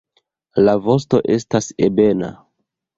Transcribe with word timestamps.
La 0.69 0.75
vosto 0.87 1.21
estas 1.37 1.71
ebena. 1.93 2.35